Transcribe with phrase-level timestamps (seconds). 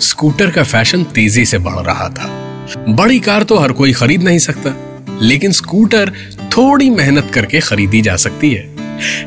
[0.00, 2.28] Scooter का fashion तेज़ी से बढ़ रहा था।
[2.88, 4.74] बड़ी कार तो हर कोई खरीद नहीं सकता,
[5.22, 6.12] लेकिन स्कूटर
[6.56, 8.68] थोड़ी मेहनत करके खरीदी जा सकती है।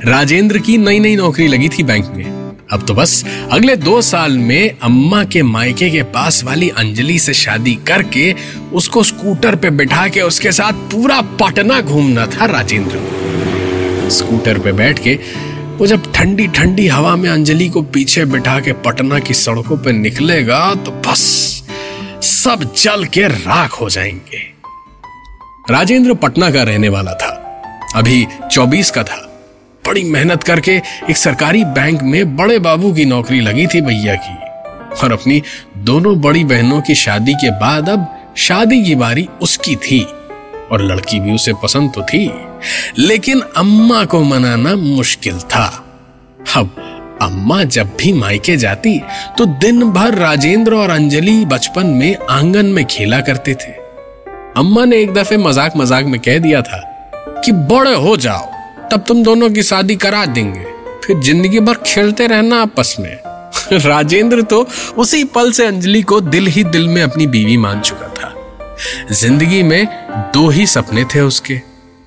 [0.05, 2.25] राजेंद्र की नई नई नौकरी लगी थी बैंक में।
[2.71, 7.33] अब तो बस अगले दो साल में अम्मा के मायके के पास वाली अंजलि से
[7.33, 8.33] शादी करके
[8.73, 14.71] उसको स्कूटर पे बिठा के उसके साथ पूरा पटना घूमना था राजेंद्र को। स्कूटर पे
[14.71, 15.19] बैठ के
[15.73, 19.91] वो जब ठंडी ठंडी हवा में अंजलि को पीछे बिठा के पटना की सड़कों पे
[19.91, 21.19] निकलेगा तो बस
[22.21, 24.53] सब जल के राख हो जाएँगे।
[25.69, 27.61] राजेंद्र पटना का रहने वाला था।
[27.95, 29.45] अभी 24 का था।
[29.87, 34.35] बड़ी मेहनत करके एक सरकारी बैंक में बड़े बाबू की नौकरी लगी थी भैया की।
[35.03, 35.43] और अपनी
[35.77, 40.07] दोनों बड़ी बहनों की शादी के बाद अब शादी की बारी उसकी थी।
[40.73, 42.29] और लड़की भी उसे पसंद तो थी,
[42.99, 45.65] लेकिन अम्मा को मनाना मुश्किल था।
[46.55, 46.75] अब
[47.21, 48.97] अम्मा जब भी मायके जाती
[49.37, 53.71] तो दिन भर राजेंद्र और अंजलि बचपन में आँगन में खेला करते थे।
[54.57, 56.81] अम्मा ने एक दफे मज़ाक मज़ाक में कह दिया था
[57.45, 58.51] कि, बड़े हो जाओ,
[58.91, 60.65] तब तुम दोनों की शादी करा देंगे,
[61.05, 63.17] फिर ज़िंदगी भर खेलते रहना आपस में।
[63.79, 64.67] राजेंद्र तो
[64.97, 68.12] उसी पल से अंजलि को दिल ही दिल में अपनी बीवी मान चुका
[69.11, 71.61] ज़िंदगी में दो ही सपने थे उसके।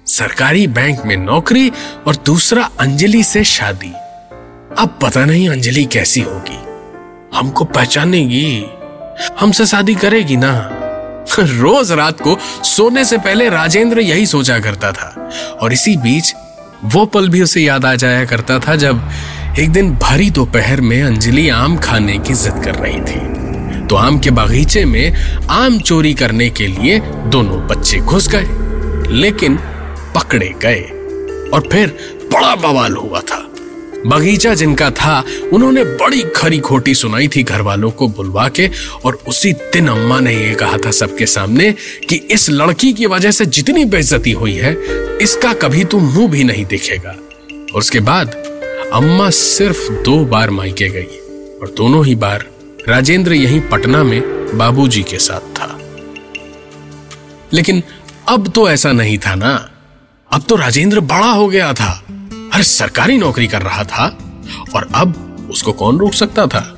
[0.07, 1.73] सरकारी बैंक में नौकरी
[2.07, 3.93] और दूसरा अंजलि से शादी।
[4.79, 6.59] अब पता नहीं अंजलि कैसी होगी।
[7.39, 8.67] हमको पहचानेगी।
[9.41, 10.71] हमसे शादी करेगी ना।
[11.39, 15.31] रोज रात को सोने से पहले राजेंद्र यही सोचा करता था।
[15.63, 16.35] और इसी बीच
[16.85, 19.11] वो पल भी उसे याद आ जाया करता था जब
[19.59, 23.36] एक दिन भरी दोपहर में अंजलि आम खाने की जिद कर रही थी।
[23.87, 26.99] तो आम के बागीचे में आम चोरी करने के लिए
[27.31, 28.47] दोनों बच्चे घुस गए,
[29.13, 29.57] लेकिन
[30.15, 30.81] पकड़े गए
[31.55, 31.97] और फिर
[32.33, 33.43] बड़ा बवाल हुआ था।
[34.07, 38.69] बगीचा जिनका था, उन्होंने बड़ी खरी खोटी सुनाई थी घर वालों को बुलवा के
[39.05, 41.71] और उसी दिन अम्मा ने यह कहा था सबके सामने
[42.09, 44.75] कि इस लड़की की वजह से जितनी बेइज्जती हुई है,
[45.23, 48.35] इसका कभी तो मुँह भी नहीं दिखेगा। और उसके बाद
[48.93, 51.19] अम्मा सिर्फ़ दो बार मायके गई
[51.61, 52.45] और दोनों ही बार
[52.89, 54.23] राजेंद्र यहीं पटना में
[54.59, 55.79] बाबूजी के साथ था।
[57.53, 57.83] लेकिन
[58.29, 59.71] अब तो ऐसा नहीं था ना।
[60.33, 62.05] अब तो राजेंद्र बड़ा हो गया था।
[62.53, 64.19] अरे सरकारी नौकरी कर रहा था
[64.75, 66.73] और अब उसको कौन रोक सकता था?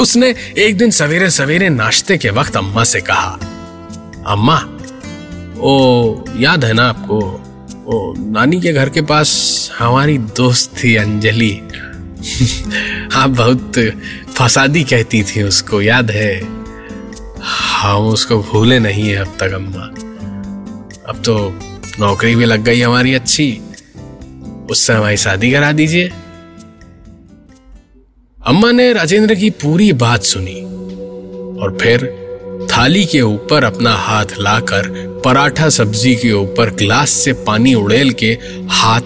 [0.00, 3.38] उसने एक दिन सवेरे सवेरे नाश्ते के वक्त अम्मा से कहा,
[4.26, 4.68] अम्मा,
[5.60, 7.42] ओ, याद है ना आपको?
[7.86, 11.62] ओ, नानी के घर के पास हमारी दोस्त थी अंजलि।
[13.14, 13.72] आप बहुत
[14.38, 16.40] फसादी कहती थी उसको, याद है?
[17.80, 19.82] हम उसको भूले नहीं है अब तक, अम्मा।
[21.08, 21.58] अब तो
[22.00, 23.60] नौकरी भी लग गई हमारी अच्छी।
[24.70, 26.12] उससे हमारी शादी करा दीजिए।
[28.46, 30.62] अम्मा ने राजेंद्र की पूरी बात सुनी
[31.62, 32.28] और फिर
[32.72, 34.82] थाली के ऊपर अपना हाथ लाकर
[35.24, 38.38] पराठा सब्ज़ी के ऊपर ग्लास से पानी उड़ेल के
[38.68, 39.00] हाथ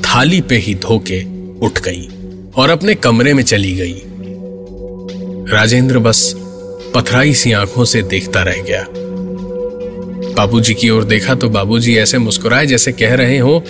[0.00, 1.24] थाली पे ही धो के
[1.58, 2.08] उठ गई
[2.56, 4.02] और अपने कमरे में चली गई।
[5.52, 6.34] राजेंद्र बस
[6.94, 8.86] पथराई सी आँखों से देखता रह गया।
[10.34, 13.64] बाबूजी की ओर देखा तो बाबूजी ऐसे मुस्कुराए जैसे कह रहे हो,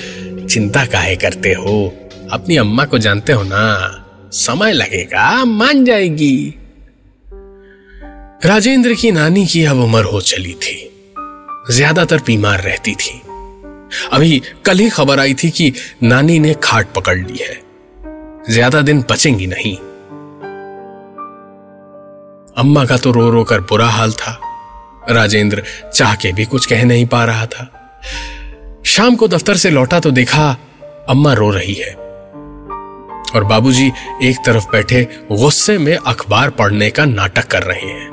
[0.50, 1.94] चिंता काहे करते हो?
[2.32, 4.04] अपनी अम्मा को जानते हो ना?
[4.32, 6.54] समय लगेगा, मान जाएगी।
[8.44, 10.90] राजेंद्र की नानी की अब उम्र हो चली थी।
[11.70, 13.20] ज़्यादातर बीमार रहती थी।
[14.12, 15.72] अभी कल ही खबर आई थी कि
[16.02, 17.60] नानी ने खाट पकड़ ली है।
[18.50, 19.76] ज़्यादा दिन बचेंगी नहीं।
[22.56, 24.38] अम्मा का तो रो रो कर बुरा हाल था।
[25.10, 25.62] राजेंद्र
[25.94, 27.70] चाह के भी कुछ कह नहीं पा रहा था।
[28.86, 30.48] शाम को दफ्तर से लौटा तो देखा
[31.08, 31.92] अम्मा रो रही है।
[33.34, 33.92] और बाबूजी
[34.22, 38.10] एक तरफ़ बैठे गुस्से में अखबार पढ़ने का नाटक कर रहे हैं।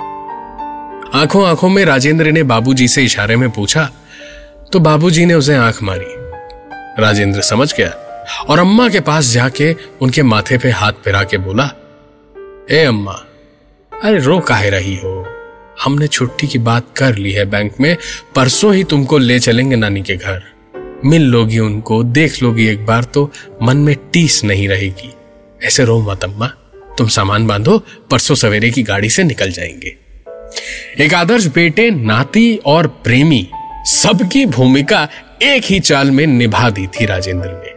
[1.13, 3.89] आँखों आँखों में राजेंद्र ने बाबूजी से इशारे में पूछा
[4.73, 6.05] तो बाबूजी ने उसे आँख मारी।
[7.01, 7.89] राजेंद्र समझ गया
[8.49, 11.69] और अम्मा के पास जाके उनके माथे पे हाथ फिरा के बोला,
[12.71, 13.23] ए अम्मा
[14.03, 15.27] अरे रो काहे रही हो?
[15.83, 17.97] हमने छुट्टी की बात कर ली है बैंक में,
[18.35, 20.43] परसों ही तुमको ले चलेंगे नानी के घर।
[21.05, 25.13] मिल लोगी उनको, देख लोगी एक बार तो मन में टीस नहीं रहेगी।
[25.63, 26.47] ऐसे रो मत अम्मा।
[26.97, 27.77] तुम सामान बांधो,
[28.11, 29.95] परसों सवेरे की गाड़ी से निकल जाएँगे।
[31.05, 33.47] एक आदर्श बेटे, नाती और प्रेमी,
[33.85, 35.07] सबकी भूमिका
[35.43, 37.71] एक ही चाल में निभा दी थी राजेंद्र ने।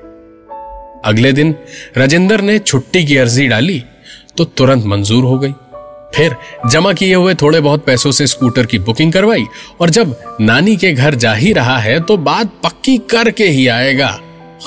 [1.09, 1.55] अगले दिन
[1.97, 3.85] राजेंद्र ने छुट्टी की अर्जी डाली
[4.37, 5.53] तो तुरंत मंजूर हो गई।
[6.15, 6.37] फिर
[6.71, 9.45] जमा किए हुए थोड़े बहुत पैसों से स्कूटर की बुकिंग करवाई
[9.81, 14.21] और जब नानी के घर जा ही रहा है तो बात पक्की करके ही आएगा।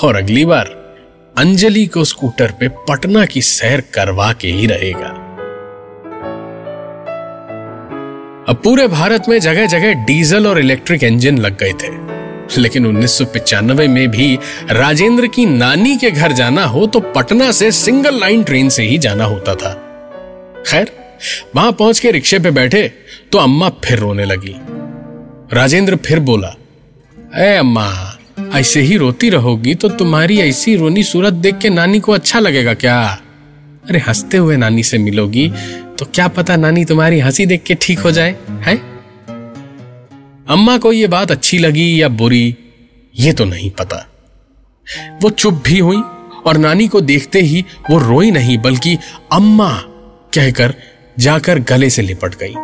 [0.04, 0.66] और अगली बार
[1.38, 5.16] अंजलि को स्कूटर पे पटना की सैर करवा के ही रहेगा।
[8.48, 13.22] अब पूरे भारत में जगह जगह डीजल और इलेक्ट्रिक इंजन लग गए थे। लेकिन उन्नीस
[13.88, 14.38] में भी
[14.70, 18.98] राजेंद्र की नानी के घर जाना हो तो पटना से सिंगल लाइन ट्रेन से ही
[18.98, 19.72] जाना होता था।
[20.66, 20.90] खैर
[21.56, 22.86] वहाँ पहुँच के रिक्शे पे बैठे
[23.32, 24.54] तो अम्मा फिर रोने लगी।
[25.52, 26.54] राजेंद्र फिर बोला,
[27.36, 28.16] ए अम्मा,
[28.54, 32.74] ऐसे ही रोती रहोगी तो तुम्हारी ऐसी रोनी सूरत देख के नानी को अच्छा लगेगा
[32.74, 33.00] क्या?
[33.88, 35.48] अरे हँसते हुए नानी से मिलोगी
[35.98, 38.76] तो क्या पता नानी तुम्हारी हँसी देख के ठीक हो जाए, है?
[40.48, 42.56] अम्मा को यह बात अच्छी लगी या बुरी,
[43.14, 44.06] ये तो नहीं पता।
[45.22, 46.02] वो चुप भी हुई
[46.46, 48.96] और नानी को देखते ही वो रोई नहीं, बल्कि
[49.32, 49.70] अम्मा
[50.34, 50.74] कहकर
[51.18, 52.54] जाकर गले से लिपट गई।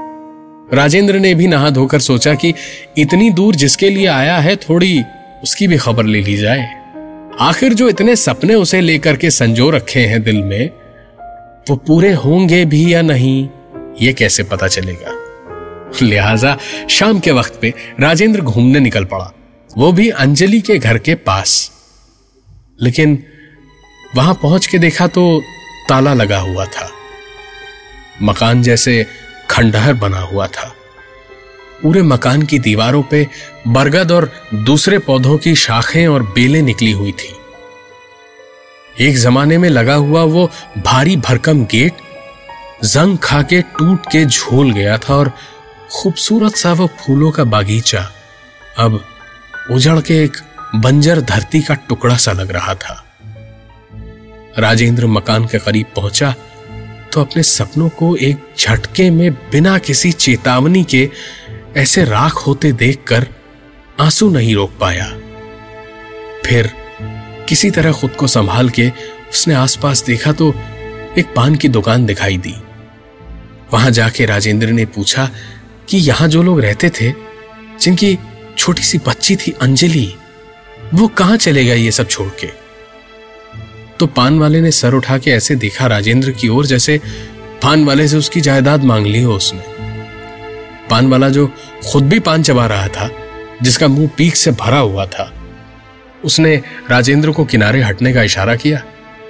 [0.76, 2.54] राजेंद्र ने भी नहा धोकर सोचा कि
[2.98, 5.02] इतनी दूर जिसके लिए आया है, थोड़ी
[5.42, 6.86] उसकी भी खबर ले ली जाए।
[7.40, 10.70] आखिर जो इतने सपने उसे लेकर के संजो रखे हैं दिल में,
[11.70, 13.48] वो पूरे होंगे भी या नहीं,
[14.00, 15.22] ये कैसे पता चलेगा?
[16.02, 16.58] लिहाजा
[16.90, 19.34] शाम के वक्त पे राजेंद्र घूमने निकल पड़ा।
[19.78, 21.70] वो भी अंजलि के घर के पास।
[22.82, 23.22] लेकिन
[24.16, 25.42] वहाँ पहुँच के देखा तो
[25.88, 26.90] ताला लगा हुआ था।
[28.22, 29.06] मकान जैसे
[29.50, 30.74] खंडहर बना हुआ था।
[31.82, 33.28] पूरे मकान की दीवारों पे
[33.68, 37.36] बरगद और दूसरे पौधों की शाखें और बेलें निकली हुई थी।
[39.00, 41.92] एक जमाने में लगा हुआ वो भारी भरकम गेट
[42.84, 45.32] जंग खा के टूट के झोल गया था और
[45.90, 48.12] खूबसूरत सा वो फूलों का बागीचा
[48.78, 49.04] अब
[49.70, 50.36] उजड़ के एक
[50.74, 53.04] बंजर धरती का टुकड़ा सा लग रहा था।
[54.58, 56.34] राजेंद्र मकान के करीब पहुँचा
[57.12, 61.10] तो अपने सपनों को एक झटके में बिना किसी चेतावनी के
[61.76, 63.26] ऐसे राख होते देखकर
[64.00, 65.06] आँसू नहीं रोक पाया।
[66.46, 66.70] फिर
[67.48, 68.88] किसी तरह खुद को संभाल के
[69.30, 70.54] उसने आसपास देखा तो
[71.18, 72.54] एक पान की दुकान दिखाई दी।
[73.72, 75.30] वहाँ जाके राजेंद्र ने पूछा
[75.88, 77.12] कि यहाँ जो लोग रहते थे,
[77.80, 78.18] जिनकी
[78.58, 80.14] छोटी सी बच्ची थी अंजलि,
[80.94, 82.65] वो कहाँ चले गए ये सब छोड़ के?
[84.00, 87.00] तो पान वाले ने सर उठा के ऐसे देखा राजेंद्र की ओर जैसे
[87.62, 89.60] पान वाले से उसकी जायदाद मांग ली हो उसने।
[90.90, 91.46] पान वाला जो
[91.92, 93.08] खुद भी पान चबा रहा था,
[93.62, 95.32] जिसका मुँह पीक से भरा हुआ था,
[96.24, 96.56] उसने
[96.90, 98.82] राजेंद्र को किनारे हटने का इशारा किया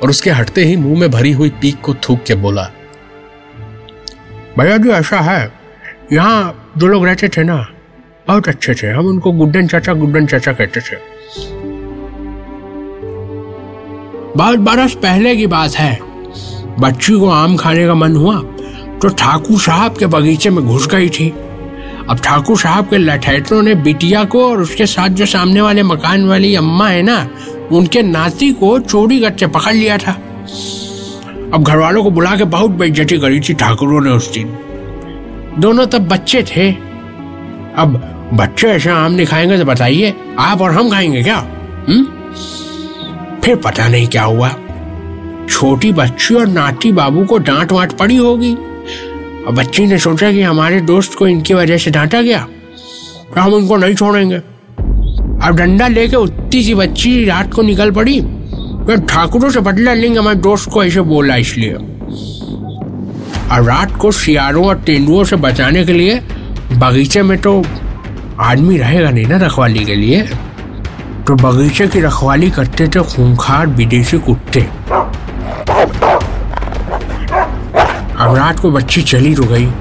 [0.03, 2.71] और उसके हटते ही मुँह में भरी हुई पीक को थूक के बोला,
[4.59, 5.53] भैया जी, ऐसा है,
[6.13, 7.57] यहाँ जो लोग रहते थे ना,
[8.29, 10.97] बहुत अच्छे थे, हम उनको गुड्डन चाचा गुड्डन चाचा कहते थे।
[14.37, 15.99] बहुत बरस पहले की बात है।
[16.81, 18.35] बच्ची को आम खाने का मन हुआ
[19.03, 21.29] तो ठाकुर साहब के बगीचे में घुस गई थी।
[22.11, 26.27] अब ठाकुर साहब के लठैतरों ने बिटिया को और उसके साथ जो सामने वाले मकान
[26.29, 27.29] वाली अम्मा है ना,
[27.73, 30.13] उनके नाती को चोरी करते पकड़ लिया था।
[31.55, 34.57] अब घर वालों को बुला के बहुत बेइज्जती करी थी ठाकुरों ने उस दिन।
[35.59, 36.71] दोनों तब बच्चे थे।
[37.77, 38.01] अब
[38.35, 41.39] बच्चे ऐसे आम नहीं खाएँगे तो बताइए, आप और हम खाएँगे क्या?
[41.89, 42.16] हुँ?
[43.47, 44.49] फिर पता नहीं क्या हुआ।
[45.51, 48.53] छोटी बच्ची और नाती बाबू को डांट वाट पड़ी होगी।
[49.47, 52.39] और बच्ची ने सोचा कि हमारे दोस्त को इनकी वजह से डांटा गया।
[53.35, 58.21] तो हम उनको नहीं छोड़ेंगे। अब डंडा लेके उतनी सी बच्ची रात को निकल पड़ी।
[58.21, 64.67] मैं ठाकुरों से बदला लेंगे हमारे दोस्त को ऐसे बोला इसलिए। और रात को सियारों
[64.67, 66.21] और तेंदुओं से बचाने के लिए
[66.73, 67.65] बगीचे में तो
[68.41, 70.29] आदमी रहेगा नहीं ना रखवाली के लिए।
[71.27, 74.61] तो बगीचे की रखवाली करते थे खूंखार विदेशी कुत्ते
[78.21, 79.73] अब रात को बच्ची चली तो गई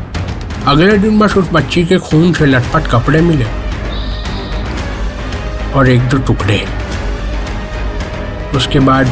[0.67, 3.45] अगले दिन बस उस बच्ची के खून से लटपट कपड़े मिले।
[5.73, 6.65] और एक दो टुकड़े।
[8.55, 9.11] उसके बाद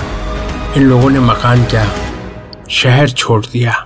[0.77, 1.87] इन लोगों ने मकान क्या?
[2.69, 3.85] शहर छोड़ दिया।